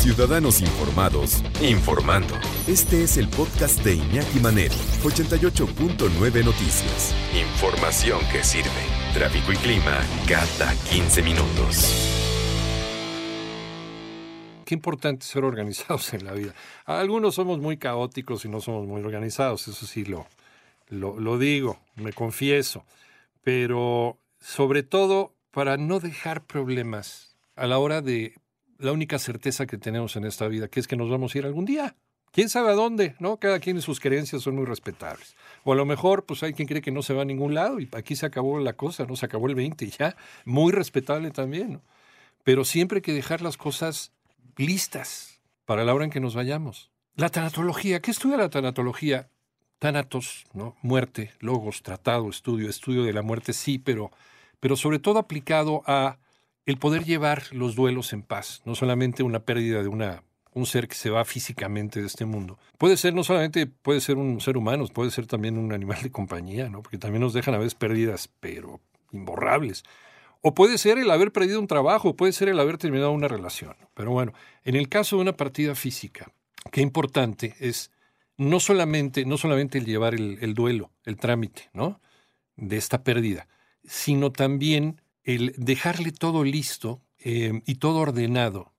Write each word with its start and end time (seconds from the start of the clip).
Ciudadanos 0.00 0.62
Informados, 0.62 1.44
informando. 1.60 2.34
Este 2.66 3.02
es 3.02 3.18
el 3.18 3.28
podcast 3.28 3.84
de 3.84 3.96
Iñaki 3.96 4.40
Manero, 4.40 4.74
88.9 5.02 6.42
Noticias. 6.42 7.14
Información 7.38 8.18
que 8.32 8.42
sirve. 8.42 8.70
Tráfico 9.12 9.52
y 9.52 9.56
clima 9.56 10.00
cada 10.26 10.72
15 10.88 11.22
minutos. 11.22 11.84
Qué 14.64 14.74
importante 14.74 15.26
ser 15.26 15.44
organizados 15.44 16.14
en 16.14 16.24
la 16.24 16.32
vida. 16.32 16.54
Algunos 16.86 17.34
somos 17.34 17.58
muy 17.58 17.76
caóticos 17.76 18.46
y 18.46 18.48
no 18.48 18.62
somos 18.62 18.86
muy 18.86 19.02
organizados, 19.02 19.68
eso 19.68 19.84
sí 19.84 20.06
lo, 20.06 20.26
lo, 20.88 21.20
lo 21.20 21.36
digo, 21.36 21.78
me 21.96 22.14
confieso. 22.14 22.86
Pero 23.42 24.16
sobre 24.40 24.82
todo 24.82 25.34
para 25.50 25.76
no 25.76 26.00
dejar 26.00 26.46
problemas 26.46 27.36
a 27.54 27.66
la 27.66 27.76
hora 27.76 28.00
de 28.00 28.32
la 28.80 28.92
única 28.92 29.18
certeza 29.18 29.66
que 29.66 29.78
tenemos 29.78 30.16
en 30.16 30.24
esta 30.24 30.48
vida, 30.48 30.68
que 30.68 30.80
es 30.80 30.88
que 30.88 30.96
nos 30.96 31.10
vamos 31.10 31.34
a 31.34 31.38
ir 31.38 31.46
algún 31.46 31.64
día. 31.64 31.96
¿Quién 32.32 32.48
sabe 32.48 32.70
a 32.70 32.74
dónde? 32.74 33.16
¿No? 33.18 33.38
Cada 33.38 33.58
quien 33.58 33.80
sus 33.82 33.98
creencias 33.98 34.42
son 34.42 34.54
muy 34.54 34.64
respetables. 34.64 35.34
O 35.64 35.72
a 35.72 35.76
lo 35.76 35.84
mejor, 35.84 36.24
pues 36.24 36.42
hay 36.42 36.52
quien 36.52 36.68
cree 36.68 36.80
que 36.80 36.92
no 36.92 37.02
se 37.02 37.12
va 37.12 37.22
a 37.22 37.24
ningún 37.24 37.54
lado 37.54 37.80
y 37.80 37.88
aquí 37.92 38.14
se 38.14 38.26
acabó 38.26 38.60
la 38.60 38.74
cosa, 38.74 39.04
¿no? 39.04 39.16
Se 39.16 39.26
acabó 39.26 39.48
el 39.48 39.56
20 39.56 39.84
y 39.84 39.90
ya. 39.90 40.16
Muy 40.44 40.72
respetable 40.72 41.32
también, 41.32 41.72
¿no? 41.74 41.82
Pero 42.44 42.64
siempre 42.64 42.98
hay 42.98 43.02
que 43.02 43.12
dejar 43.12 43.42
las 43.42 43.56
cosas 43.56 44.12
listas 44.56 45.40
para 45.64 45.84
la 45.84 45.92
hora 45.92 46.04
en 46.04 46.10
que 46.10 46.20
nos 46.20 46.34
vayamos. 46.34 46.90
La 47.16 47.28
tanatología, 47.28 48.00
¿qué 48.00 48.12
estudia 48.12 48.36
la 48.36 48.48
tanatología? 48.48 49.28
Tanatos, 49.80 50.44
¿no? 50.52 50.76
Muerte, 50.82 51.32
logos, 51.40 51.82
tratado, 51.82 52.30
estudio, 52.30 52.70
estudio 52.70 53.02
de 53.02 53.12
la 53.12 53.22
muerte, 53.22 53.52
sí, 53.52 53.78
pero, 53.78 54.10
pero 54.60 54.76
sobre 54.76 55.00
todo 55.00 55.18
aplicado 55.18 55.82
a 55.86 56.18
el 56.66 56.78
poder 56.78 57.04
llevar 57.04 57.44
los 57.52 57.74
duelos 57.74 58.12
en 58.12 58.22
paz, 58.22 58.62
no 58.64 58.74
solamente 58.74 59.22
una 59.22 59.40
pérdida 59.40 59.82
de 59.82 59.88
una, 59.88 60.22
un 60.52 60.66
ser 60.66 60.88
que 60.88 60.94
se 60.94 61.10
va 61.10 61.24
físicamente 61.24 62.00
de 62.00 62.06
este 62.06 62.24
mundo. 62.24 62.58
Puede 62.78 62.96
ser, 62.96 63.14
no 63.14 63.24
solamente 63.24 63.66
puede 63.66 64.00
ser 64.00 64.16
un 64.16 64.40
ser 64.40 64.56
humano, 64.56 64.86
puede 64.86 65.10
ser 65.10 65.26
también 65.26 65.58
un 65.58 65.72
animal 65.72 66.02
de 66.02 66.10
compañía, 66.10 66.68
¿no? 66.68 66.82
porque 66.82 66.98
también 66.98 67.22
nos 67.22 67.32
dejan 67.32 67.54
a 67.54 67.58
veces 67.58 67.74
pérdidas, 67.74 68.28
pero 68.40 68.80
imborrables. 69.12 69.84
O 70.42 70.54
puede 70.54 70.78
ser 70.78 70.98
el 70.98 71.10
haber 71.10 71.32
perdido 71.32 71.60
un 71.60 71.66
trabajo, 71.66 72.16
puede 72.16 72.32
ser 72.32 72.48
el 72.48 72.58
haber 72.60 72.78
terminado 72.78 73.12
una 73.12 73.28
relación. 73.28 73.76
Pero 73.94 74.10
bueno, 74.12 74.32
en 74.64 74.74
el 74.74 74.88
caso 74.88 75.16
de 75.16 75.22
una 75.22 75.36
partida 75.36 75.74
física, 75.74 76.32
qué 76.72 76.80
importante 76.80 77.54
es 77.60 77.90
no 78.38 78.58
solamente, 78.58 79.26
no 79.26 79.36
solamente 79.36 79.76
el 79.76 79.84
llevar 79.84 80.14
el, 80.14 80.38
el 80.40 80.54
duelo, 80.54 80.90
el 81.04 81.18
trámite, 81.18 81.68
¿no? 81.74 82.00
De 82.56 82.78
esta 82.78 83.04
pérdida, 83.04 83.48
sino 83.84 84.32
también 84.32 85.02
el 85.34 85.54
dejarle 85.56 86.12
todo 86.12 86.44
listo 86.44 87.02
eh, 87.18 87.62
y 87.66 87.76
todo 87.76 87.98
ordenado 87.98 88.72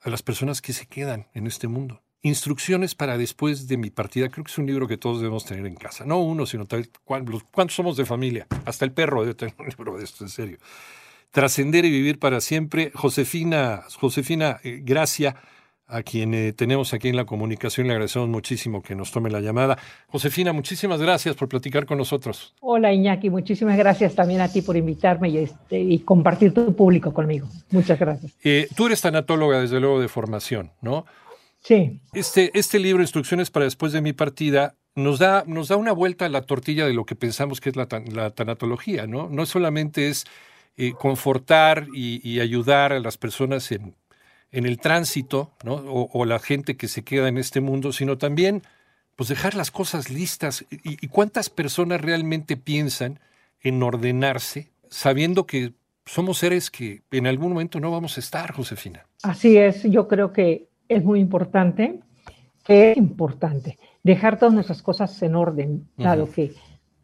a 0.00 0.10
las 0.10 0.22
personas 0.22 0.62
que 0.62 0.72
se 0.72 0.86
quedan 0.86 1.28
en 1.34 1.46
este 1.46 1.68
mundo. 1.68 2.02
Instrucciones 2.22 2.94
para 2.94 3.16
después 3.16 3.68
de 3.68 3.76
mi 3.76 3.90
partida, 3.90 4.28
creo 4.28 4.44
que 4.44 4.50
es 4.50 4.58
un 4.58 4.66
libro 4.66 4.88
que 4.88 4.96
todos 4.96 5.20
debemos 5.20 5.44
tener 5.44 5.66
en 5.66 5.76
casa. 5.76 6.04
No 6.04 6.18
uno, 6.18 6.46
sino 6.46 6.66
tal, 6.66 6.88
cuántos 7.04 7.74
somos 7.74 7.96
de 7.96 8.04
familia. 8.04 8.46
Hasta 8.64 8.84
el 8.84 8.92
perro 8.92 9.22
debe 9.22 9.34
tener 9.34 9.54
un 9.58 9.66
libro 9.78 9.96
de 9.96 10.04
esto, 10.04 10.24
en 10.24 10.30
serio. 10.30 10.58
Trascender 11.30 11.84
y 11.84 11.90
vivir 11.90 12.18
para 12.18 12.40
siempre. 12.40 12.90
Josefina, 12.94 13.84
Josefina 13.98 14.60
eh, 14.62 14.80
Gracia 14.82 15.36
a 15.88 16.02
quien 16.02 16.34
eh, 16.34 16.52
tenemos 16.52 16.92
aquí 16.92 17.08
en 17.08 17.16
la 17.16 17.24
comunicación. 17.24 17.86
Le 17.86 17.94
agradecemos 17.94 18.28
muchísimo 18.28 18.82
que 18.82 18.94
nos 18.94 19.10
tome 19.10 19.30
la 19.30 19.40
llamada. 19.40 19.78
Josefina, 20.08 20.52
muchísimas 20.52 21.00
gracias 21.00 21.34
por 21.34 21.48
platicar 21.48 21.86
con 21.86 21.98
nosotros. 21.98 22.54
Hola 22.60 22.92
Iñaki, 22.92 23.30
muchísimas 23.30 23.76
gracias 23.76 24.14
también 24.14 24.42
a 24.42 24.48
ti 24.48 24.62
por 24.62 24.76
invitarme 24.76 25.30
y, 25.30 25.38
este, 25.38 25.80
y 25.80 25.98
compartir 26.00 26.52
tu 26.52 26.76
público 26.76 27.12
conmigo. 27.12 27.48
Muchas 27.70 27.98
gracias. 27.98 28.36
Eh, 28.44 28.68
tú 28.76 28.86
eres 28.86 29.00
tanatóloga, 29.00 29.60
desde 29.60 29.80
luego, 29.80 30.00
de 30.00 30.08
formación, 30.08 30.72
¿no? 30.82 31.06
Sí. 31.60 32.00
Este, 32.12 32.50
este 32.54 32.78
libro, 32.78 33.02
Instrucciones 33.02 33.50
para 33.50 33.64
después 33.64 33.92
de 33.92 34.02
mi 34.02 34.12
partida, 34.12 34.76
nos 34.94 35.18
da, 35.18 35.44
nos 35.46 35.68
da 35.68 35.76
una 35.76 35.92
vuelta 35.92 36.26
a 36.26 36.28
la 36.28 36.42
tortilla 36.42 36.86
de 36.86 36.92
lo 36.92 37.04
que 37.04 37.16
pensamos 37.16 37.60
que 37.60 37.70
es 37.70 37.76
la, 37.76 37.88
la 38.12 38.30
tanatología, 38.30 39.06
¿no? 39.06 39.28
No 39.28 39.46
solamente 39.46 40.08
es 40.08 40.26
eh, 40.76 40.92
confortar 40.92 41.86
y, 41.94 42.20
y 42.28 42.40
ayudar 42.40 42.92
a 42.92 43.00
las 43.00 43.16
personas 43.16 43.72
en 43.72 43.94
en 44.52 44.66
el 44.66 44.78
tránsito, 44.78 45.52
¿no? 45.64 45.74
O, 45.74 46.24
la 46.24 46.38
gente 46.38 46.76
que 46.76 46.88
se 46.88 47.02
queda 47.02 47.28
en 47.28 47.38
este 47.38 47.60
mundo, 47.60 47.92
sino 47.92 48.18
también 48.18 48.62
pues 49.16 49.28
dejar 49.28 49.54
las 49.54 49.70
cosas 49.70 50.10
listas. 50.10 50.64
¿Y, 50.70 51.08
cuántas 51.08 51.50
personas 51.50 52.00
realmente 52.00 52.56
piensan 52.56 53.18
en 53.60 53.82
ordenarse 53.82 54.70
sabiendo 54.88 55.46
que 55.46 55.72
somos 56.06 56.38
seres 56.38 56.70
que 56.70 57.02
en 57.10 57.26
algún 57.26 57.50
momento 57.50 57.80
no 57.80 57.90
vamos 57.90 58.16
a 58.16 58.20
estar, 58.20 58.52
Josefina? 58.52 59.06
Así 59.22 59.56
es, 59.56 59.82
yo 59.82 60.08
creo 60.08 60.32
que 60.32 60.68
es 60.88 61.04
muy 61.04 61.20
importante, 61.20 61.98
que 62.64 62.92
es 62.92 62.96
importante 62.96 63.78
dejar 64.02 64.38
todas 64.38 64.54
nuestras 64.54 64.82
cosas 64.82 65.20
en 65.22 65.34
orden, 65.34 65.86
dado 65.96 66.30
que 66.30 66.54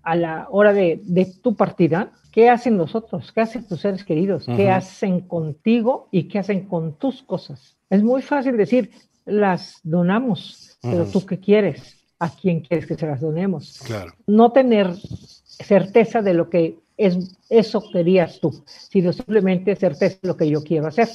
a 0.04 0.16
la 0.16 0.47
hora 0.50 0.72
de, 0.72 1.00
de 1.04 1.26
tu 1.42 1.56
partida, 1.56 2.12
¿Qué 2.34 2.50
hacen 2.50 2.76
nosotros? 2.76 3.31
¿Qué 3.32 3.42
hacen 3.42 3.65
tus 3.65 3.81
seres 3.81 4.03
queridos? 4.03 4.44
¿Qué 4.56 4.69
hacen 4.69 5.20
contigo 5.20 6.09
y 6.10 6.25
qué 6.25 6.41
hacen 6.41 6.66
con 6.66 6.98
tus 6.98 7.22
cosas? 7.22 7.76
Es 7.88 8.03
muy 8.03 8.22
fácil 8.22 8.56
decir, 8.56 8.91
las 9.25 9.78
donamos, 9.84 10.76
pero 10.82 11.04
tú 11.06 11.25
qué 11.25 11.38
quieres? 11.38 11.97
¿A 12.19 12.31
quién 12.31 12.60
quieres 12.60 12.87
que 12.87 12.97
se 12.97 13.06
las 13.06 13.20
donemos? 13.20 13.78
Claro. 13.87 14.15
No 14.26 14.50
tener 14.50 14.97
certeza 14.97 16.22
de 16.22 16.34
lo 16.34 16.50
que 16.50 16.81
es, 16.97 17.37
eso 17.50 17.82
querías 17.93 18.41
tú, 18.41 18.65
sino 18.66 19.12
simplemente 19.12 19.75
certeza 19.77 20.19
de 20.22 20.28
lo 20.28 20.37
que 20.37 20.49
yo 20.49 20.62
quiero 20.62 20.87
hacer. 20.87 21.09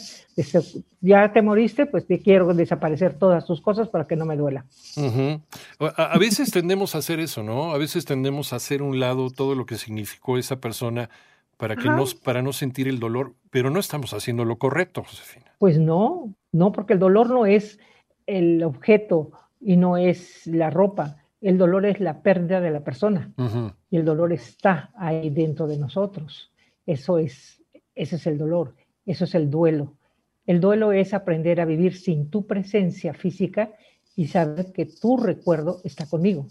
Ya 1.01 1.31
te 1.31 1.41
moriste, 1.41 1.85
pues 1.85 2.05
te 2.05 2.19
quiero 2.19 2.53
desaparecer 2.53 3.17
todas 3.17 3.45
tus 3.45 3.61
cosas 3.61 3.87
para 3.87 4.05
que 4.05 4.15
no 4.15 4.25
me 4.25 4.35
duela. 4.35 4.65
a, 5.79 6.17
veces 6.17 6.51
tendemos 6.51 6.95
a 6.95 6.99
hacer 6.99 7.19
eso, 7.19 7.43
¿no? 7.43 7.71
A 7.71 7.77
veces 7.77 8.05
tendemos 8.05 8.53
a 8.53 8.57
hacer 8.57 8.81
un 8.81 8.99
lado 8.99 9.29
todo 9.29 9.55
lo 9.55 9.65
que 9.65 9.75
significó 9.75 10.37
esa 10.37 10.59
persona 10.59 11.09
para 11.57 11.75
que 11.75 11.89
nos, 11.89 12.15
para 12.15 12.41
no 12.41 12.53
sentir 12.53 12.87
el 12.87 12.99
dolor, 12.99 13.33
pero 13.49 13.69
no 13.69 13.79
estamos 13.79 14.13
haciendo 14.13 14.45
lo 14.45 14.57
correcto, 14.57 15.03
Josefina. 15.03 15.53
Pues 15.59 15.77
no, 15.77 16.33
no, 16.51 16.71
porque 16.71 16.93
el 16.93 16.99
dolor 16.99 17.29
no 17.29 17.45
es 17.45 17.79
el 18.27 18.63
objeto 18.63 19.31
y 19.59 19.75
no 19.75 19.97
es 19.97 20.47
la 20.47 20.69
ropa 20.69 21.17
el 21.41 21.57
dolor 21.57 21.85
es 21.85 21.99
la 21.99 22.21
pérdida 22.21 22.61
de 22.61 22.71
la 22.71 22.81
persona 22.81 23.31
y 23.89 23.97
el 23.97 24.05
dolor 24.05 24.33
está 24.33 24.91
ahí 24.95 25.29
dentro 25.29 25.67
de 25.67 25.77
nosotros. 25.77 26.51
Eso 26.85 27.17
es, 27.17 27.61
ese 27.95 28.15
es 28.15 28.27
el 28.27 28.37
dolor, 28.37 28.75
eso 29.05 29.25
es 29.25 29.35
el 29.35 29.49
duelo. 29.49 29.97
El 30.45 30.59
duelo 30.59 30.91
es 30.91 31.13
aprender 31.13 31.61
a 31.61 31.65
vivir 31.65 31.95
sin 31.95 32.29
tu 32.29 32.47
presencia 32.47 33.13
física 33.13 33.71
y 34.15 34.27
saber 34.27 34.71
que 34.73 34.85
tu 34.85 35.17
recuerdo 35.17 35.81
está 35.83 36.07
conmigo. 36.07 36.47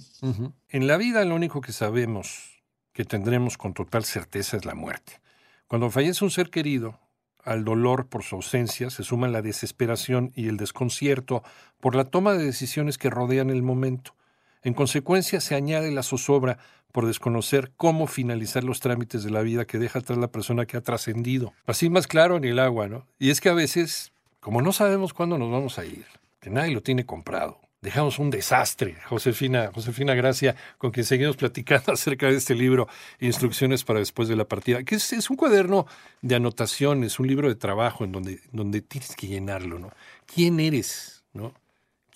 En 0.69 0.87
la 0.87 0.97
vida 0.97 1.25
lo 1.25 1.35
único 1.35 1.61
que 1.61 1.73
sabemos 1.73 2.63
que 2.93 3.05
tendremos 3.05 3.59
con 3.59 3.75
total 3.75 4.05
certeza 4.05 4.57
es 4.57 4.65
la 4.65 4.75
muerte. 4.75 5.21
Cuando 5.67 5.91
fallece 5.91 6.25
un 6.25 6.31
ser 6.31 6.51
querido, 6.51 6.99
al 7.45 7.65
dolor 7.65 8.09
por 8.09 8.23
su 8.23 8.37
ausencia 8.37 8.91
se 8.91 9.05
suman 9.05 9.33
la 9.33 9.43
desesperación 9.43 10.33
y 10.35 10.49
el 10.49 10.57
desconcierto 10.57 11.43
por 11.81 11.95
la 11.95 12.05
toma 12.05 12.35
de 12.35 12.45
decisiones 12.45 12.99
que 12.99 13.11
rodean 13.11 13.51
el 13.51 13.63
momento. 13.63 14.15
En 14.63 14.75
consecuencia, 14.75 15.41
se 15.41 15.55
añade 15.55 15.91
la 15.91 16.03
zozobra 16.03 16.59
por 16.99 17.07
desconocer 17.07 17.71
cómo 17.77 18.09
finalizar 18.09 18.65
los 18.65 18.81
trámites 18.81 19.23
de 19.23 19.31
la 19.31 19.43
vida 19.43 19.67
que 19.67 19.79
deja 19.79 20.01
atrás 20.01 20.19
la 20.19 20.33
persona 20.33 20.67
que 20.67 20.77
ha 20.77 20.81
trascendido. 20.81 21.53
Así 21.65 21.89
más 21.91 22.09
claro 22.09 22.37
en 22.37 22.45
el 22.45 22.59
agua, 22.59 22.89
¿no? 22.89 23.07
Y 23.21 23.31
es 23.31 23.41
que 23.41 23.49
a 23.49 23.55
veces, 23.55 24.11
como 24.41 24.63
no 24.63 24.73
sabemos 24.73 25.15
cuándo 25.15 25.39
nos 25.39 25.49
vamos 25.49 25.79
a 25.79 25.85
ir, 25.85 26.07
que 26.41 26.51
nadie 26.51 26.73
lo 26.73 26.83
tiene 26.83 27.07
comprado, 27.07 27.61
dejamos 27.83 28.19
un 28.19 28.31
desastre. 28.31 28.97
Josefina, 29.07 29.71
Josefina 29.73 30.15
Gracia, 30.15 30.57
con 30.77 30.91
quien 30.91 31.07
seguimos 31.07 31.37
platicando 31.37 31.93
acerca 31.93 32.27
de 32.27 32.35
este 32.35 32.57
libro, 32.57 32.89
Instrucciones 33.21 33.85
para 33.85 34.01
después 34.01 34.27
de 34.27 34.35
la 34.35 34.47
partida, 34.47 34.83
que 34.83 34.97
es, 34.97 35.13
es 35.13 35.31
un 35.31 35.37
cuaderno 35.37 35.87
de 36.21 36.35
anotaciones, 36.35 37.21
un 37.21 37.29
libro 37.29 37.47
de 37.47 37.55
trabajo 37.55 38.03
en 38.03 38.11
donde, 38.11 38.41
donde 38.51 38.81
tienes 38.81 39.15
que 39.15 39.29
llenarlo, 39.29 39.79
¿no? 39.79 39.93
¿Quién 40.27 40.59
eres? 40.59 41.23
¿No? 41.33 41.55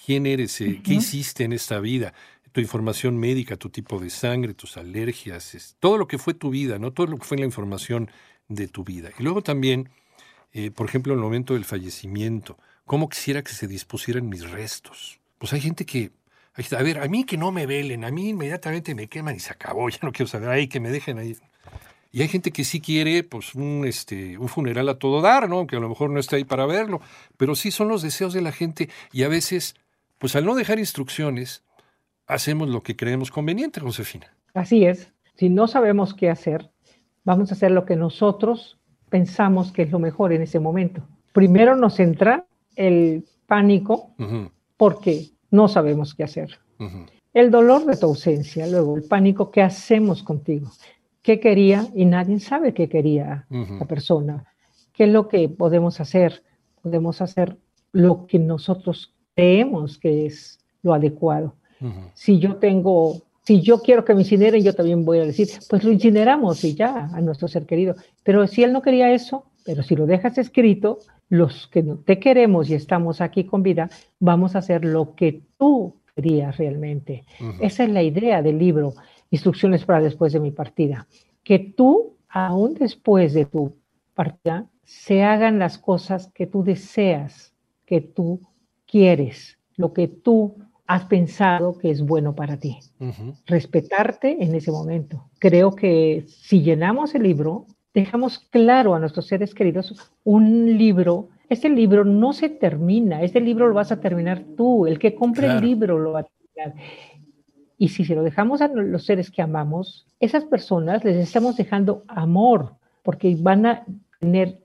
¿Quién 0.05 0.27
eres? 0.27 0.61
Eh, 0.61 0.81
¿Qué 0.83 0.95
hiciste 0.95 1.45
en 1.45 1.53
esta 1.53 1.79
vida? 1.79 2.15
Tu 2.53 2.61
información 2.61 3.17
médica, 3.19 3.57
tu 3.57 3.71
tipo 3.71 3.99
de 3.99 4.11
sangre, 4.11 4.55
tus 4.55 4.77
alergias, 4.77 5.77
todo 5.81 5.99
lo 5.99 6.07
que 6.07 6.19
fue 6.19 6.35
tu 6.35 6.51
vida, 6.51 6.79
¿no? 6.79 6.93
Todo 6.93 7.07
lo 7.07 7.19
que 7.19 7.25
fue 7.25 7.39
la 7.39 7.45
información 7.45 8.11
de 8.49 8.69
tu 8.69 8.85
vida. 8.85 9.11
Y 9.19 9.23
luego 9.23 9.43
también 9.43 9.91
eh, 10.53 10.71
por 10.71 10.87
ejemplo, 10.87 11.13
en 11.13 11.19
el 11.19 11.25
momento 11.25 11.55
del 11.55 11.65
fallecimiento, 11.65 12.59
¿cómo 12.85 13.09
quisiera 13.09 13.43
que 13.43 13.53
se 13.53 13.67
dispusieran 13.67 14.29
mis 14.29 14.51
restos? 14.51 15.21
Pues 15.39 15.53
hay 15.53 15.61
gente 15.61 15.87
que, 15.87 16.11
a 16.77 16.83
ver, 16.83 16.99
a 16.99 17.09
mí 17.09 17.25
que 17.25 17.39
no 17.39 17.53
me 17.53 17.67
velen, 17.67 18.05
a 18.05 18.11
mí 18.11 18.29
inmediatamente 18.29 18.95
me 18.95 19.09
queman 19.09 19.37
y 19.37 19.41
se 19.41 19.53
acabó, 19.53 19.89
ya 19.91 19.99
no 20.03 20.13
quiero 20.13 20.29
saber, 20.29 20.51
ahí 20.51 20.69
que 20.69 20.81
me 20.81 20.91
dejen 20.91 21.19
ahí. 21.19 21.37
Y 22.15 22.21
hay 22.21 22.29
gente 22.29 22.51
que 22.51 22.65
sí 22.65 22.83
quiere 22.83 23.25
pues 23.25 23.55
un, 23.55 23.87
este, 23.87 24.37
un 24.37 24.49
funeral 24.49 24.87
a 24.91 24.99
todo 24.99 25.23
dar, 25.23 25.49
¿no? 25.49 25.67
Que 25.67 25.77
a 25.77 25.81
lo 25.81 25.89
mejor 25.89 26.11
no 26.11 26.21
está 26.21 26.37
ahí 26.37 26.45
para 26.45 26.67
verlo, 26.67 27.01
pero 27.39 27.55
sí 27.55 27.71
son 27.71 27.89
los 27.89 28.03
deseos 28.03 28.35
de 28.35 28.43
la 28.43 28.53
gente 28.53 28.91
y 29.13 29.23
a 29.23 29.29
veces, 29.29 29.75
pues 30.19 30.37
al 30.37 30.45
no 30.45 30.55
dejar 30.55 30.79
instrucciones, 30.79 31.63
hacemos 32.33 32.69
lo 32.69 32.83
que 32.83 32.97
creemos 32.97 33.31
conveniente, 33.31 33.81
Josefina. 33.81 34.27
Así 34.55 34.85
es. 34.85 35.13
Si 35.35 35.49
no 35.49 35.67
sabemos 35.67 36.15
qué 36.15 36.31
hacer, 36.31 36.71
vamos 37.25 37.51
a 37.51 37.55
hacer 37.55 37.71
lo 37.71 37.85
que 37.85 37.97
nosotros 37.97 38.79
pensamos 39.09 39.73
que 39.73 39.83
es 39.83 39.91
lo 39.91 39.99
mejor 39.99 40.33
en 40.33 40.43
ese 40.43 40.59
momento. 40.59 41.07
Primero 41.33 41.77
nos 41.77 42.01
entra 42.01 42.47
el 42.77 43.25
pánico 43.47 44.15
porque 44.77 45.29
no 45.51 45.69
sabemos 45.69 46.15
qué 46.15 46.25
hacer. 46.25 46.59
El 47.33 47.51
dolor 47.51 47.85
de 47.87 47.97
tu 47.97 48.07
ausencia, 48.07 48.67
luego 48.67 48.97
el 48.97 49.05
pánico, 49.05 49.51
¿qué 49.51 49.63
hacemos 49.63 50.23
contigo? 50.23 50.71
¿Qué 51.23 51.39
quería? 51.39 51.87
Y 51.95 52.05
nadie 52.05 52.41
sabe 52.41 52.75
qué 52.75 52.89
quería 52.89 53.47
la 53.51 53.87
persona. 53.87 54.45
¿Qué 54.93 55.05
es 55.05 55.11
lo 55.11 55.29
que 55.29 55.49
podemos 55.49 56.01
hacer? 56.01 56.43
Podemos 56.83 57.23
hacer 57.23 57.57
lo 57.93 58.27
que 58.27 58.39
nosotros 58.39 59.15
creemos 59.35 59.99
que 59.99 60.27
es 60.27 60.59
lo 60.83 60.95
adecuado. 60.95 61.55
Si 62.15 62.39
yo 62.39 62.57
tengo 62.57 63.23
si 63.45 63.61
yo 63.61 63.83
quiero 63.83 64.05
que 64.05 64.15
me 64.15 64.21
incineren, 64.23 64.63
yo 64.63 64.75
también 64.75 65.05
voy 65.05 65.19
a 65.19 65.25
decir, 65.25 65.49
pues 65.69 65.83
lo 65.83 65.91
incineramos 65.91 66.63
y 66.65 66.75
ya 66.75 67.11
a 67.13 67.21
nuestro 67.21 67.49
ser 67.49 67.67
querido. 67.67 67.97
Pero 68.23 68.47
si 68.47 68.63
él 68.63 68.73
no 68.73 68.83
quería 68.83 69.13
eso, 69.13 69.47
pero 69.65 69.83
si 69.83 69.97
lo 69.97 70.07
dejas 70.07 70.39
escrito, 70.39 71.01
los 71.29 71.67
que 71.69 71.83
te 71.83 72.19
queremos 72.19 72.71
y 72.71 72.75
estamos 72.75 73.21
aquí 73.21 73.45
con 73.45 73.63
vida, 73.63 73.91
vamos 74.21 74.55
a 74.55 74.59
hacer 74.59 74.85
lo 74.85 75.15
que 75.15 75.43
tú 75.59 75.97
querías 76.15 76.57
realmente. 76.57 77.25
Esa 77.61 77.85
es 77.85 77.91
la 77.91 78.03
idea 78.03 78.43
del 78.43 78.59
libro, 78.59 78.95
Instrucciones 79.31 79.87
para 79.87 80.03
después 80.03 80.35
de 80.35 80.41
mi 80.41 80.51
partida. 80.51 81.07
Que 81.43 81.59
tú, 81.59 82.17
aún 82.29 82.75
después 82.75 83.33
de 83.33 83.47
tu 83.47 83.75
partida, 84.15 84.67
se 84.85 85.23
hagan 85.23 85.59
las 85.59 85.79
cosas 85.79 86.31
que 86.35 86.47
tú 86.47 86.63
deseas, 86.63 87.55
que 87.87 88.03
tú 88.03 88.41
quieres, 88.87 89.59
lo 89.77 89.95
que 89.95 90.07
tú 90.07 90.55
has 90.87 91.05
pensado 91.05 91.79
que 91.79 91.91
es 91.91 92.03
bueno 92.03 92.35
para 92.35 92.57
ti. 92.57 92.79
Respetarte 93.47 94.43
en 94.43 94.55
ese 94.55 94.71
momento. 94.71 95.31
Creo 95.39 95.73
que 95.73 96.25
si 96.27 96.63
llenamos 96.63 97.15
el 97.15 97.23
libro, 97.23 97.67
dejamos 97.95 98.39
claro 98.39 98.95
a 98.95 98.99
nuestros 98.99 99.27
seres 99.27 99.55
queridos 99.55 99.95
un 100.25 100.79
libro. 100.79 101.29
Este 101.49 101.69
libro 101.69 102.05
no 102.05 102.33
se 102.33 102.49
termina, 102.49 103.23
este 103.23 103.41
libro 103.41 103.69
lo 103.69 103.75
vas 103.75 103.93
a 103.93 104.01
terminar 104.01 104.43
tú, 104.57 104.87
el 104.87 104.99
que 104.99 105.15
compre 105.15 105.47
el 105.47 105.61
libro 105.61 105.99
lo 105.99 106.13
va 106.13 106.21
a 106.21 106.25
terminar. 106.25 106.83
Y 107.77 107.89
si 107.89 108.05
se 108.05 108.15
lo 108.15 108.23
dejamos 108.23 108.61
a 108.63 108.69
los 108.69 109.05
seres 109.05 109.31
que 109.31 109.43
amamos, 109.43 110.07
esas 110.21 110.45
personas 110.45 111.05
les 111.05 111.17
estamos 111.17 111.57
dejando 111.57 112.05
amor, 112.09 112.77
porque 113.03 113.37
van 113.39 113.67
a 113.67 113.85
tener 114.21 114.61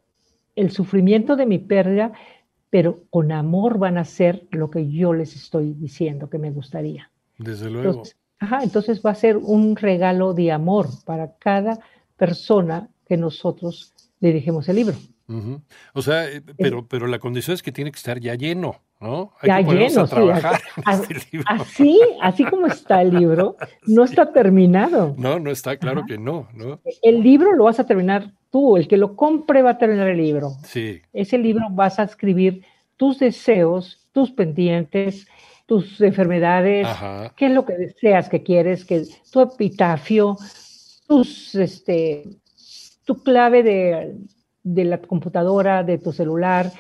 el 0.55 0.71
sufrimiento 0.71 1.35
de 1.35 1.45
mi 1.45 1.57
pérdida, 1.57 2.13
pero 2.69 3.03
con 3.09 3.31
amor 3.31 3.77
van 3.77 3.97
a 3.97 4.01
hacer 4.01 4.47
lo 4.51 4.69
que 4.69 4.89
yo 4.89 5.13
les 5.13 5.35
estoy 5.35 5.73
diciendo 5.73 6.29
que 6.29 6.37
me 6.37 6.51
gustaría. 6.51 7.11
Desde 7.37 7.69
luego. 7.69 7.89
Entonces, 7.89 8.17
ajá, 8.39 8.63
entonces 8.63 9.01
va 9.05 9.11
a 9.11 9.15
ser 9.15 9.37
un 9.37 9.75
regalo 9.75 10.33
de 10.33 10.51
amor 10.51 10.87
para 11.05 11.35
cada 11.37 11.79
persona 12.17 12.89
que 13.07 13.17
nosotros 13.17 13.93
le 14.19 14.33
dejemos 14.33 14.67
el 14.69 14.75
libro. 14.77 14.95
O 15.93 16.01
sea, 16.01 16.29
eh, 16.29 16.41
pero, 16.57 16.87
pero 16.87 17.05
la 17.05 17.19
condición 17.19 17.53
es 17.53 17.61
que 17.61 17.73
tiene 17.73 17.91
que 17.91 17.97
estar 17.97 18.17
ya 18.17 18.35
lleno, 18.35 18.77
¿no? 19.01 19.33
Hay 19.41 19.49
ya 19.49 19.59
lleno, 19.61 20.01
a 20.03 20.07
trabajar 20.07 20.61
este 21.09 21.41
así, 21.45 21.99
así, 22.21 22.45
como 22.45 22.67
está 22.67 23.01
el 23.01 23.11
libro, 23.11 23.57
no 23.87 24.03
está 24.05 24.31
terminado. 24.31 25.15
No, 25.17 25.37
no 25.37 25.51
está, 25.51 25.75
claro 25.75 26.03
que 26.07 26.17
no, 26.17 26.47
no. 26.53 26.79
El 27.01 27.21
libro 27.21 27.53
lo 27.55 27.65
vas 27.65 27.79
a 27.79 27.85
terminar 27.85 28.31
tú, 28.49 28.77
el 28.77 28.87
que 28.87 28.97
lo 28.97 29.15
compre 29.15 29.61
va 29.61 29.71
a 29.71 29.77
terminar 29.77 30.07
el 30.07 30.17
libro. 30.17 30.53
Sí. 30.63 31.01
Ese 31.13 31.37
libro 31.37 31.67
vas 31.71 31.99
a 31.99 32.03
escribir 32.03 32.63
tus 32.95 33.19
deseos, 33.19 34.07
tus 34.11 34.31
pendientes, 34.31 35.27
tus 35.65 35.99
enfermedades, 36.01 36.87
qué 37.35 37.47
es 37.47 37.51
lo 37.51 37.65
que 37.65 37.73
deseas, 37.73 38.29
que 38.29 38.41
quieres, 38.41 38.85
que 38.85 39.03
tu 39.31 39.41
epitafio, 39.41 40.37
tus, 41.07 41.55
este, 41.55 42.23
tu 43.03 43.21
clave 43.21 43.63
de, 43.63 44.15
de 44.63 44.83
la 44.85 44.99
computadora, 44.99 45.83
de 45.83 45.97
tu 45.97 46.11
celular, 46.11 46.71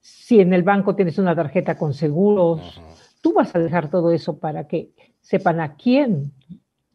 si 0.00 0.40
en 0.40 0.52
el 0.52 0.62
banco 0.62 0.96
tienes 0.96 1.18
una 1.18 1.36
tarjeta 1.36 1.76
con 1.76 1.92
seguros, 1.92 2.80
tú 3.20 3.34
vas 3.34 3.54
a 3.54 3.58
dejar 3.58 3.90
todo 3.90 4.10
eso 4.10 4.38
para 4.38 4.66
que 4.66 4.90
sepan 5.20 5.60
a 5.60 5.74
quién, 5.74 6.32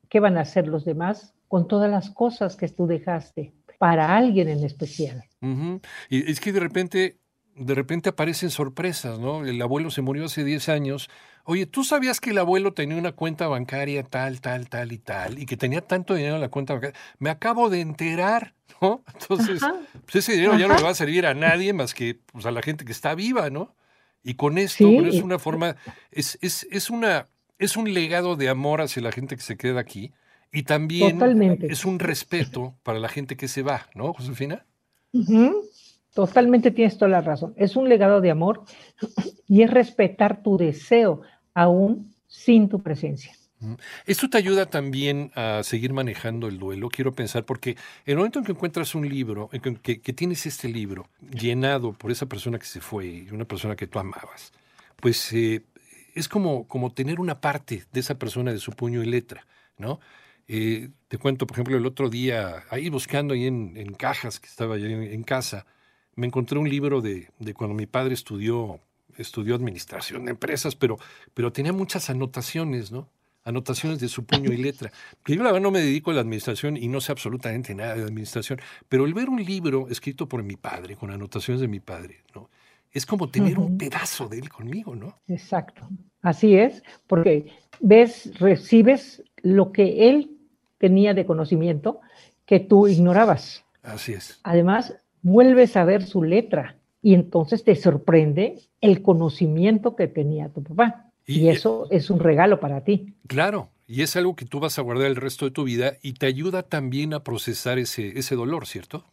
qué 0.10 0.20
van 0.20 0.38
a 0.38 0.42
hacer 0.42 0.68
los 0.68 0.84
demás 0.84 1.36
con 1.48 1.68
todas 1.68 1.90
las 1.90 2.10
cosas 2.10 2.56
que 2.56 2.68
tú 2.68 2.88
dejaste 2.88 3.54
para 3.78 4.16
alguien 4.16 4.50
en 4.50 4.64
especial. 4.64 5.24
Y 6.10 6.32
es 6.32 6.40
que 6.40 6.52
de 6.52 6.60
repente, 6.60 7.20
de 7.56 7.76
repente 7.76 8.10
aparecen 8.10 8.50
sorpresas, 8.50 9.20
¿no? 9.20 9.46
El 9.46 9.62
abuelo 9.62 9.92
se 9.92 10.02
murió 10.02 10.26
hace 10.26 10.44
10 10.44 10.70
años. 10.70 11.10
Oye, 11.44 11.66
¿tú 11.66 11.84
sabías 11.84 12.20
que 12.20 12.32
el 12.32 12.38
abuelo 12.40 12.74
tenía 12.74 12.98
una 12.98 13.12
cuenta 13.12 13.48
bancaria 13.48 14.04
tal, 14.04 14.42
tal, 14.42 14.68
tal 14.70 14.92
y 14.92 14.98
tal? 14.98 15.38
Y 15.38 15.46
que 15.46 15.58
tenía 15.58 15.82
tanto 15.82 16.16
dinero 16.16 16.36
en 16.36 16.42
la 16.42 16.50
cuenta 16.50 16.74
bancaria. 16.74 16.98
Me 17.20 17.30
acabo 17.30 17.70
de 17.70 17.82
enterar, 17.82 18.56
¿no? 18.82 19.04
Entonces, 19.14 19.62
pues 20.06 20.16
ese 20.16 20.34
dinero 20.34 20.58
ya 20.58 20.68
no 20.68 20.76
le 20.76 20.84
va 20.84 20.90
a 20.90 20.96
servir 20.96 21.26
a 21.26 21.34
nadie 21.34 21.74
más 21.74 21.94
que 21.94 22.20
pues, 22.32 22.46
a 22.46 22.52
la 22.52 22.62
gente 22.62 22.86
que 22.86 22.92
está 22.92 23.14
viva, 23.14 23.50
¿no? 23.50 23.76
Y 24.24 24.34
con 24.34 24.58
esto, 24.58 24.90
es 25.06 25.22
una 25.22 25.38
forma, 25.38 25.76
es, 26.10 26.40
es, 26.42 26.66
es, 26.72 26.90
una, 26.90 27.28
es 27.60 27.78
un 27.78 27.94
legado 27.94 28.36
de 28.36 28.50
amor 28.50 28.82
hacia 28.82 29.04
la 29.04 29.12
gente 29.12 29.36
que 29.36 29.44
se 29.44 29.56
queda 29.56 29.80
aquí 29.80 30.14
y 30.56 30.64
también 30.64 31.20
es 31.70 31.84
un 31.84 32.00
respeto 32.00 32.76
para 32.82 32.98
la 32.98 33.10
gente 33.10 33.36
que 33.36 33.50
se 33.50 33.62
va, 33.62 33.90
¿no, 33.94 34.14
Josefina? 34.14 34.66
Totalmente 36.14 36.72
tienes 36.72 36.98
toda 36.98 37.10
la 37.10 37.20
razón. 37.20 37.54
Es 37.58 37.76
un 37.76 37.90
legado 37.90 38.22
de 38.22 38.32
amor 38.32 38.64
y 39.50 39.64
es 39.64 39.70
respetar 39.70 40.42
tu 40.42 40.58
deseo 40.58 41.24
aún 41.54 42.16
sin 42.26 42.70
tu 42.70 42.82
presencia. 42.82 43.34
Esto 44.06 44.30
te 44.30 44.38
ayuda 44.38 44.66
también 44.66 45.32
a 45.36 45.62
seguir 45.64 45.92
manejando 45.92 46.48
el 46.48 46.58
duelo, 46.58 46.88
quiero 46.90 47.14
pensar, 47.14 47.44
porque 47.46 47.76
el 48.06 48.16
momento 48.16 48.40
en 48.40 48.46
que 48.46 48.54
encuentras 48.54 48.96
un 48.96 49.10
libro, 49.10 49.50
en 49.52 49.76
que, 49.76 49.98
tienes 49.98 50.46
este 50.46 50.70
libro 50.70 51.10
llenado 51.20 51.92
por 51.92 52.12
esa 52.12 52.28
persona 52.28 52.60
que 52.60 52.66
se 52.66 52.80
fue, 52.80 53.28
una 53.32 53.46
persona 53.46 53.76
que 53.76 53.88
tú 53.88 54.00
amabas, 54.00 54.54
pues 55.02 55.34
eh, 55.34 55.64
es 56.14 56.30
como, 56.30 56.66
como 56.68 56.94
tener 56.94 57.20
una 57.20 57.42
parte 57.42 57.84
de 57.92 58.00
esa 58.00 58.18
persona 58.18 58.54
de 58.54 58.60
su 58.60 58.72
puño 58.72 59.04
y 59.04 59.08
letra, 59.08 59.46
¿no? 59.78 60.00
Eh, 60.48 60.90
te 61.08 61.18
cuento, 61.18 61.48
por 61.48 61.56
ejemplo, 61.56 61.78
el 61.78 61.86
otro 61.86 62.10
día, 62.10 62.64
ahí 62.70 62.90
buscando 62.90 63.34
ahí 63.34 63.48
en, 63.48 63.94
cajas 63.94 64.40
que 64.40 64.48
estaba 64.48 64.76
allí 64.76 64.92
en, 64.92 65.24
casa, 65.24 65.66
me 66.16 66.28
encontré 66.28 66.60
un 66.60 66.70
libro 66.70 67.02
de, 67.02 67.30
cuando 67.56 67.76
mi 67.76 67.88
padre 67.88 68.14
estudió, 68.14 68.80
estudió 69.18 69.56
administración 69.56 70.26
de 70.26 70.32
empresas, 70.32 70.76
pero, 70.76 70.98
pero 71.34 71.52
tenía 71.52 71.74
muchas 71.74 72.10
anotaciones, 72.10 72.92
¿no? 72.92 73.10
Anotaciones 73.44 74.00
de 74.00 74.08
su 74.08 74.26
puño 74.26 74.52
y 74.52 74.58
letra. 74.58 74.92
Yo 75.26 75.36
la 75.36 75.52
verdad 75.52 75.62
no 75.62 75.72
me 75.72 75.80
dedico 75.80 76.10
a 76.10 76.16
la 76.16 76.22
administración 76.22 76.78
y 76.78 76.88
no 76.88 77.00
sé 77.00 77.12
absolutamente 77.12 77.76
nada 77.76 77.96
de 77.96 78.04
administración, 78.04 78.60
pero 78.90 79.06
el 79.06 79.14
ver 79.14 79.30
un 79.30 79.44
libro 79.44 79.88
escrito 79.90 80.28
por 80.28 80.42
mi 80.44 80.56
padre, 80.56 80.96
con 80.96 81.12
anotaciones 81.12 81.62
de 81.62 81.68
mi 81.68 81.80
padre, 81.80 82.24
¿no? 82.34 82.50
Es 82.92 83.06
como 83.06 83.30
tener 83.30 83.60
un 83.60 83.78
pedazo 83.78 84.30
de 84.30 84.40
él 84.40 84.50
conmigo, 84.50 84.96
¿no? 84.96 85.20
Exacto. 85.28 85.88
Así 86.22 86.56
es, 86.56 86.82
porque 87.08 87.52
ves, 87.82 88.32
recibes 88.40 89.22
lo 89.44 89.72
que 89.72 90.10
él 90.10 90.35
tenía 90.86 91.16
de 91.16 91.26
conocimiento 91.26 92.00
que 92.46 92.60
tú 92.60 92.88
ignorabas. 92.88 93.66
Así 93.82 94.14
es. 94.14 94.40
Además, 94.44 94.94
vuelves 95.24 95.76
a 95.78 95.84
ver 95.84 96.04
su 96.06 96.22
letra 96.22 96.76
y 97.02 97.16
entonces 97.16 97.64
te 97.64 97.76
sorprende 97.76 98.60
el 98.82 99.02
conocimiento 99.02 99.96
que 99.96 100.08
tenía 100.08 100.50
tu 100.50 100.62
papá. 100.62 101.10
Y, 101.26 101.48
eso 101.48 101.88
es 101.90 102.12
un 102.12 102.20
regalo 102.20 102.60
para 102.60 102.82
ti. 102.82 103.16
Claro, 103.26 103.70
y 103.88 104.04
es 104.04 104.16
algo 104.16 104.36
que 104.36 104.46
tú 104.46 104.60
vas 104.60 104.78
a 104.78 104.84
guardar 104.84 105.08
el 105.08 105.16
resto 105.16 105.46
de 105.46 105.52
tu 105.52 105.64
vida 105.64 105.94
y 106.04 106.14
te 106.14 106.28
ayuda 106.28 106.62
también 106.62 107.16
a 107.16 107.24
procesar 107.24 107.80
ese, 107.80 108.20
ese 108.20 108.36
dolor, 108.36 108.68
¿cierto? 108.68 109.06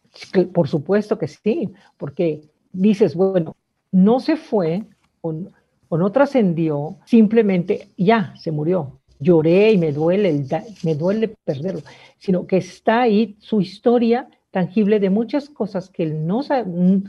Por 0.53 0.67
supuesto 0.67 1.17
que 1.17 1.27
sí, 1.27 1.71
porque 1.97 2.41
dices, 2.71 3.15
bueno, 3.15 3.55
no 3.91 4.19
se 4.19 4.37
fue 4.37 4.83
o 5.21 5.97
no 5.97 6.11
trascendió, 6.11 6.97
simplemente 7.05 7.87
ya 7.97 8.35
se 8.37 8.51
murió 8.51 8.99
lloré 9.23 9.71
y 9.71 9.77
me 9.77 9.91
duele, 9.91 10.45
me 10.83 10.95
duele 10.95 11.29
perderlo, 11.43 11.81
sino 12.17 12.45
que 12.45 12.57
está 12.57 13.01
ahí 13.01 13.35
su 13.39 13.61
historia 13.61 14.27
tangible 14.51 14.99
de 14.99 15.09
muchas 15.09 15.49
cosas 15.49 15.89
que, 15.89 16.03
él 16.03 16.27
no, 16.27 16.41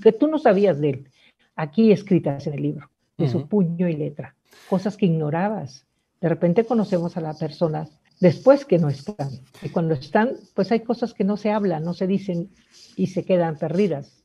que 0.03 0.13
tú 0.13 0.29
no 0.29 0.39
sabías 0.39 0.81
de 0.81 0.91
él, 0.91 1.09
aquí 1.57 1.93
escritas 1.93 2.47
en 2.47 2.55
el 2.55 2.63
libro, 2.63 2.91
de 3.19 3.29
su 3.29 3.47
puño 3.47 3.89
y 3.89 3.95
letra, 3.95 4.35
cosas 4.69 4.97
que 4.97 5.07
ignorabas. 5.07 5.87
De 6.21 6.29
repente 6.31 6.65
conocemos 6.65 7.19
a 7.19 7.21
las 7.21 7.39
personas 7.39 8.01
después 8.19 8.65
que 8.65 8.79
no 8.79 8.89
están. 8.89 9.29
Y 9.61 9.69
cuando 9.69 9.93
están, 9.93 10.31
pues 10.55 10.73
hay 10.73 10.81
cosas 10.81 11.13
que 11.13 11.25
no 11.25 11.37
se 11.37 11.51
hablan, 11.51 11.85
no 11.85 11.93
se 11.93 12.07
dicen 12.07 12.49
y 12.97 13.09
se 13.09 13.25
quedan 13.25 13.59
perdidas. 13.59 14.24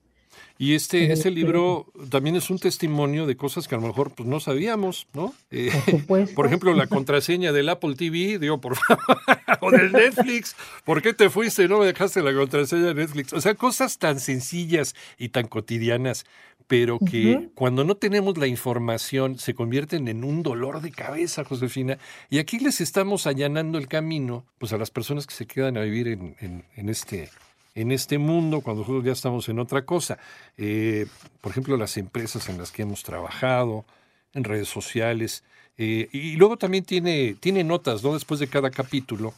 Y 0.57 0.73
este, 0.73 1.11
este 1.13 1.31
libro 1.31 1.85
también 2.09 2.35
es 2.35 2.49
un 2.49 2.59
testimonio 2.59 3.25
de 3.25 3.37
cosas 3.37 3.67
que 3.67 3.75
a 3.75 3.77
lo 3.77 3.87
mejor 3.87 4.11
pues, 4.11 4.27
no 4.27 4.41
sabíamos, 4.41 5.07
¿no? 5.13 5.33
Eh, 5.51 5.71
por, 6.07 6.33
por, 6.33 6.45
ejemplo, 6.45 6.73
la 6.73 6.87
contraseña 6.87 7.53
del 7.53 7.69
Apple 7.69 7.95
TV, 7.95 8.39
digo, 8.39 8.59
por 8.59 8.75
favor, 8.75 9.17
o 9.61 9.71
del 9.71 9.91
Netflix, 9.91 10.57
¿por 10.83 11.01
qué 11.01 11.13
te 11.13 11.29
fuiste 11.29 11.63
y 11.63 11.67
no 11.69 11.79
me 11.79 11.85
dejaste 11.85 12.21
la 12.21 12.33
contraseña 12.33 12.87
de 12.87 12.95
Netflix? 12.95 13.31
O 13.31 13.39
sea, 13.39 13.55
cosas 13.55 13.99
tan 13.99 14.19
sencillas 14.19 14.95
y 15.17 15.29
tan 15.29 15.47
cotidianas, 15.47 16.25
pero 16.67 16.99
que 16.99 17.49
cuando 17.55 17.83
no 17.83 17.95
tenemos 17.95 18.37
la 18.37 18.45
información 18.45 19.39
se 19.39 19.55
convierten 19.55 20.07
en 20.07 20.23
un 20.23 20.43
dolor 20.43 20.81
de 20.81 20.91
cabeza, 20.91 21.43
Josefina. 21.43 21.97
Y 22.29 22.37
aquí 22.37 22.59
les 22.59 22.79
estamos 22.79 23.27
allanando 23.27 23.77
el 23.77 23.87
camino 23.87 24.45
pues, 24.59 24.71
a 24.73 24.77
las 24.77 24.91
personas 24.91 25.25
que 25.25 25.33
se 25.33 25.47
quedan 25.47 25.77
a 25.77 25.81
vivir 25.81 26.09
en, 26.09 26.35
en, 26.39 26.65
en 26.75 26.89
este 26.89 27.29
en 27.81 27.91
este 27.91 28.17
mundo 28.17 28.61
cuando 28.61 29.03
ya 29.03 29.11
estamos 29.11 29.47
en 29.49 29.59
otra 29.59 29.85
cosa. 29.85 30.17
Eh, 30.57 31.07
por 31.41 31.51
ejemplo, 31.51 31.77
las 31.77 31.97
empresas 31.97 32.49
en 32.49 32.57
las 32.57 32.71
que 32.71 32.81
hemos 32.81 33.03
trabajado, 33.03 33.85
en 34.33 34.43
redes 34.43 34.67
sociales. 34.67 35.43
Eh, 35.77 36.09
y 36.11 36.35
luego 36.35 36.57
también 36.57 36.83
tiene, 36.83 37.35
tiene 37.39 37.63
notas, 37.63 38.03
¿no? 38.03 38.13
Después 38.13 38.39
de 38.39 38.47
cada 38.47 38.69
capítulo. 38.69 39.33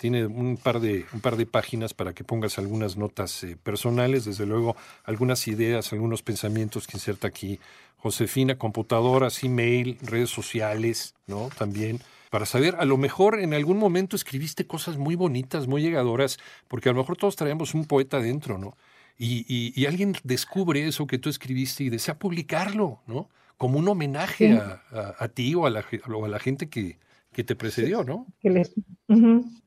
Tiene 0.00 0.26
un 0.26 0.58
par 0.58 0.80
de, 0.80 1.06
un 1.14 1.20
par 1.20 1.36
de 1.36 1.46
páginas 1.46 1.94
para 1.94 2.12
que 2.12 2.22
pongas 2.22 2.58
algunas 2.58 2.98
notas 2.98 3.42
eh, 3.44 3.56
personales, 3.62 4.26
desde 4.26 4.44
luego 4.44 4.76
algunas 5.04 5.48
ideas, 5.48 5.92
algunos 5.92 6.22
pensamientos 6.22 6.86
que 6.86 6.98
inserta 6.98 7.28
aquí 7.28 7.58
Josefina, 7.96 8.58
computadoras, 8.58 9.42
email, 9.42 9.98
redes 10.02 10.30
sociales, 10.30 11.14
¿no? 11.26 11.48
También 11.56 12.00
para 12.30 12.46
saber, 12.46 12.76
a 12.78 12.84
lo 12.84 12.96
mejor 12.96 13.40
en 13.40 13.54
algún 13.54 13.78
momento 13.78 14.16
escribiste 14.16 14.66
cosas 14.66 14.96
muy 14.96 15.14
bonitas, 15.14 15.66
muy 15.66 15.82
llegadoras, 15.82 16.38
porque 16.68 16.88
a 16.88 16.92
lo 16.92 16.98
mejor 16.98 17.16
todos 17.16 17.36
traemos 17.36 17.74
un 17.74 17.84
poeta 17.86 18.20
dentro, 18.20 18.58
¿no? 18.58 18.76
Y, 19.20 19.84
alguien 19.86 20.14
descubre 20.22 20.86
eso 20.86 21.08
que 21.08 21.18
tú 21.18 21.28
escribiste 21.28 21.82
y 21.84 21.90
desea 21.90 22.18
publicarlo, 22.18 23.00
¿no? 23.06 23.28
Como 23.56 23.80
un 23.80 23.88
homenaje 23.88 24.52
a, 24.92 25.28
ti 25.28 25.56
o 25.56 25.66
a 25.66 25.70
la, 25.70 25.80
a 25.80 26.28
la 26.28 26.38
gente 26.38 26.68
que, 26.68 26.98
que 27.32 27.42
te 27.42 27.56
precedió, 27.56 28.04
¿no? 28.04 28.26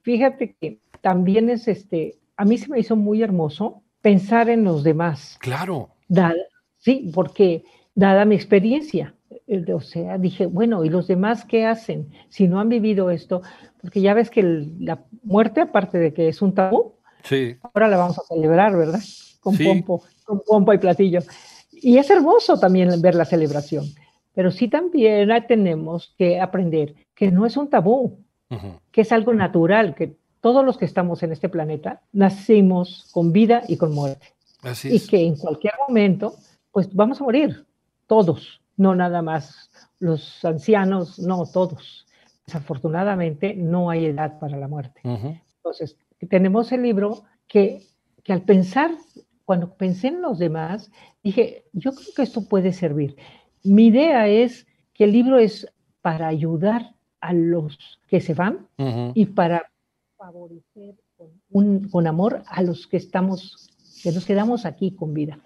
Fíjate 0.03 0.55
que 0.59 0.79
también 1.01 1.49
es 1.49 1.67
este, 1.67 2.17
a 2.37 2.45
mí 2.45 2.57
se 2.57 2.69
me 2.69 2.79
hizo 2.79 2.95
muy 2.95 3.21
hermoso 3.21 3.83
pensar 4.01 4.49
en 4.49 4.63
los 4.63 4.83
demás. 4.83 5.37
Claro. 5.39 5.89
sí, 6.77 7.11
porque 7.13 7.63
dada 7.95 8.25
mi 8.25 8.35
experiencia, 8.35 9.13
o 9.73 9.81
sea, 9.81 10.17
dije, 10.17 10.45
bueno, 10.45 10.85
¿y 10.85 10.89
los 10.89 11.07
demás 11.07 11.43
qué 11.45 11.65
hacen 11.65 12.09
si 12.29 12.47
no 12.47 12.59
han 12.59 12.69
vivido 12.69 13.09
esto? 13.09 13.41
Porque 13.81 14.01
ya 14.01 14.13
ves 14.13 14.29
que 14.29 14.43
la 14.43 15.03
muerte, 15.23 15.61
aparte 15.61 15.97
de 15.97 16.13
que 16.13 16.29
es 16.29 16.41
un 16.41 16.53
tabú, 16.53 16.95
sí. 17.23 17.55
ahora 17.61 17.89
la 17.89 17.97
vamos 17.97 18.17
a 18.17 18.23
celebrar, 18.23 18.75
¿verdad? 18.75 19.01
Con, 19.41 19.57
pompo, 19.57 20.03
con 20.23 20.41
pompo 20.45 20.73
y 20.73 20.77
platillo. 20.77 21.19
Y 21.71 21.97
es 21.97 22.09
hermoso 22.09 22.59
también 22.59 23.01
ver 23.01 23.15
la 23.15 23.25
celebración, 23.25 23.85
pero 24.33 24.51
sí 24.51 24.67
también 24.67 25.29
tenemos 25.47 26.13
que 26.17 26.39
aprender 26.39 26.95
que 27.13 27.31
no 27.31 27.45
es 27.45 27.57
un 27.57 27.69
tabú, 27.69 28.19
que 28.91 29.01
es 29.01 29.11
algo 29.11 29.33
natural, 29.33 29.95
que 29.95 30.15
todos 30.41 30.63
los 30.63 30.77
que 30.77 30.85
estamos 30.85 31.23
en 31.23 31.31
este 31.31 31.49
planeta 31.49 32.01
nacimos 32.13 33.09
con 33.11 33.31
vida 33.31 33.63
y 33.67 33.77
con 33.77 33.93
muerte. 33.93 34.27
Así 34.61 34.95
y 34.95 34.99
que 34.99 35.25
en 35.25 35.35
cualquier 35.35 35.73
momento, 35.87 36.35
pues 36.71 36.93
vamos 36.93 37.19
a 37.19 37.23
morir, 37.23 37.65
todos 38.07 38.60
no 38.81 38.95
nada 38.95 39.21
más 39.21 39.69
los 39.99 40.43
ancianos, 40.43 41.19
no 41.19 41.45
todos. 41.45 42.07
Desafortunadamente 42.47 43.53
no 43.53 43.91
hay 43.91 44.07
edad 44.07 44.39
para 44.39 44.57
la 44.57 44.67
muerte. 44.67 45.01
Entonces, 45.03 45.97
tenemos 46.29 46.71
el 46.71 46.81
libro 46.81 47.23
que, 47.47 47.83
que 48.23 48.33
al 48.33 48.41
pensar, 48.41 48.91
cuando 49.45 49.75
pensé 49.75 50.07
en 50.07 50.23
los 50.23 50.39
demás, 50.39 50.91
dije, 51.23 51.65
yo 51.73 51.91
creo 51.91 52.07
que 52.15 52.23
esto 52.23 52.49
puede 52.49 52.73
servir. 52.73 53.15
Mi 53.63 53.87
idea 53.87 54.27
es 54.27 54.65
que 54.95 55.03
el 55.03 55.11
libro 55.11 55.37
es 55.37 55.71
para 56.01 56.27
ayudar 56.27 56.95
a 57.19 57.33
los 57.33 57.99
que 58.07 58.19
se 58.19 58.33
van 58.33 58.67
y 59.13 59.27
para 59.27 59.71
favorecer 60.17 60.95
con, 61.51 61.87
con 61.87 62.07
amor 62.07 62.41
a 62.47 62.63
los 62.63 62.87
que 62.87 62.97
estamos, 62.97 63.69
que 64.01 64.11
nos 64.11 64.25
quedamos 64.25 64.65
aquí 64.65 64.95
con 64.95 65.13
vida. 65.13 65.37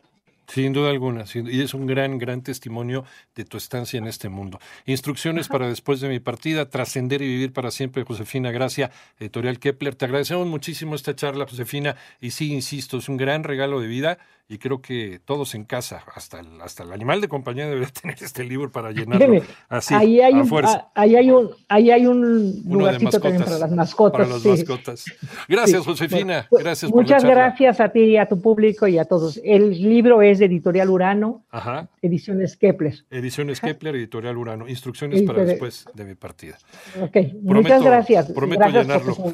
Sin 0.47 0.73
duda 0.73 0.89
alguna, 0.89 1.25
y 1.33 1.61
es 1.61 1.73
un 1.73 1.87
gran, 1.87 2.17
gran 2.17 2.41
testimonio 2.41 3.03
de 3.35 3.45
tu 3.45 3.57
estancia 3.57 3.97
en 3.97 4.07
este 4.07 4.29
mundo. 4.29 4.59
Instrucciones 4.85 5.47
para 5.47 5.67
después 5.67 6.01
de 6.01 6.09
mi 6.09 6.19
partida, 6.19 6.69
trascender 6.69 7.21
y 7.21 7.27
vivir 7.27 7.53
para 7.53 7.71
siempre, 7.71 8.03
Josefina 8.03 8.51
Gracia, 8.51 8.91
editorial 9.19 9.59
Kepler. 9.59 9.95
Te 9.95 10.05
agradecemos 10.05 10.47
muchísimo 10.47 10.95
esta 10.95 11.15
charla, 11.15 11.45
Josefina, 11.49 11.95
y 12.21 12.31
sí, 12.31 12.53
insisto, 12.53 12.97
es 12.97 13.09
un 13.09 13.17
gran 13.17 13.43
regalo 13.43 13.81
de 13.81 13.87
vida 13.87 14.17
y 14.47 14.59
creo 14.59 14.81
que 14.81 15.19
todos 15.25 15.55
en 15.55 15.63
casa, 15.63 16.03
hasta 16.13 16.39
el, 16.39 16.61
hasta 16.61 16.83
el 16.83 16.91
animal 16.91 17.19
de 17.19 17.27
compañía 17.27 17.65
debería 17.65 17.89
tener 18.01 18.17
este 18.21 18.43
libro 18.43 18.71
para 18.71 18.91
llenarlo 18.91 19.41
así, 19.69 19.93
ahí 19.93 20.21
hay 20.21 20.33
un, 20.33 20.49
Ahí 20.93 21.15
hay 21.15 21.31
un, 21.31 21.49
ahí 21.67 21.91
hay 21.91 22.05
un 22.07 22.63
lugarcito 22.67 23.19
también 23.19 23.43
para 23.43 23.57
las 23.57 23.71
mascotas. 23.71 24.21
Para 24.21 24.33
las 24.33 24.45
mascotas. 24.45 25.05
Gracias, 25.47 25.85
Josefina. 25.85 26.47
Pues, 26.49 26.63
gracias 26.63 26.91
Muchas 26.91 27.23
gracias 27.23 27.79
a 27.79 27.89
ti, 27.89 28.17
a 28.17 28.27
tu 28.27 28.41
público 28.41 28.87
y 28.87 28.97
a 28.97 29.05
todos. 29.05 29.39
El 29.43 29.71
libro 29.71 30.21
es 30.21 30.39
de 30.39 30.45
Editorial 30.45 30.89
Urano, 30.89 31.45
Ajá. 31.49 31.89
Ediciones 32.01 32.55
Kepler. 32.57 32.93
Ediciones 33.09 33.59
Kepler, 33.59 33.95
Editorial 33.95 34.37
Urano. 34.37 34.67
Instrucciones 34.67 35.21
para 35.23 35.43
después 35.43 35.85
de 35.93 36.05
mi 36.05 36.15
partida. 36.15 36.57
Ok, 37.01 37.17
muchas 37.41 37.83
gracias. 37.83 38.31
Prometo 38.31 38.67
llenarlo. 38.69 39.15